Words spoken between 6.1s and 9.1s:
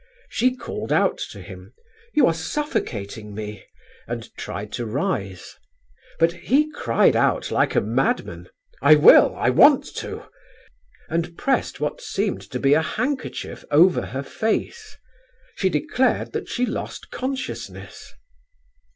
but he cried out like a madman: "I